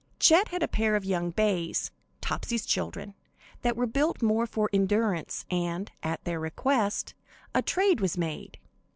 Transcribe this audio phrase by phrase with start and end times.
[0.19, 1.91] Chet had a pair of young bays
[2.21, 3.13] Topsy's children
[3.61, 7.13] that were built more for endurance, and, at their request,
[7.53, 8.57] a trade was made.